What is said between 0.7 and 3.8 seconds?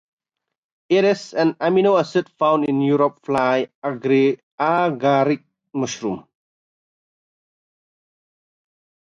It is an amino acid found in European fly